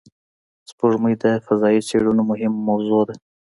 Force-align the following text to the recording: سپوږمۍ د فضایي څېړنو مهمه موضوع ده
سپوږمۍ 0.69 1.13
د 1.23 1.25
فضایي 1.45 1.81
څېړنو 1.87 2.23
مهمه 2.29 2.59
موضوع 2.67 3.01
ده 3.07 3.15